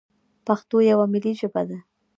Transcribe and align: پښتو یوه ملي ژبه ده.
پښتو 0.45 0.77
یوه 0.91 1.05
ملي 1.13 1.33
ژبه 1.39 1.61
ده. 1.69 1.77